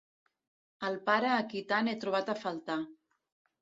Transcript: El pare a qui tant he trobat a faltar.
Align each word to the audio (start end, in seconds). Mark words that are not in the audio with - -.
El 0.89 0.97
pare 1.11 1.31
a 1.35 1.45
qui 1.53 1.63
tant 1.75 1.93
he 1.93 1.97
trobat 2.07 2.37
a 2.37 2.39
faltar. 2.45 2.83